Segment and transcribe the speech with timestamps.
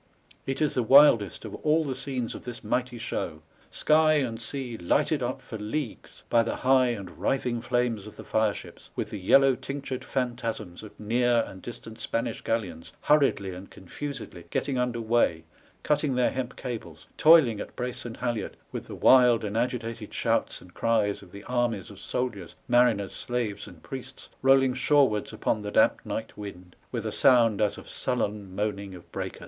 [0.47, 4.75] It is the wildest of all the scenes of this mighty show: sky and sea
[4.75, 9.11] lighted up for leagues by the high and writhing flames of the fire ships, with
[9.11, 14.99] the yellow tinctured phantasms of near and distant Spanish galleons hurriedly and confusedly getting under
[14.99, 15.43] way,
[15.83, 20.61] cutting their hemp cables, toiling at brace and halliard, with the wild and agitated shouts
[20.61, 25.69] and cries of the armies of soldiers, mariners, slaves, and priests rolling shore^ards upon the
[25.69, 29.39] damp night wind, with a sound as of sullen moaning of breakers.